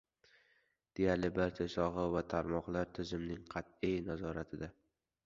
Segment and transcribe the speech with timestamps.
[0.99, 4.71] Deyarli barcha soha va tarmoqlar tizimning qatʼiy nazoratida.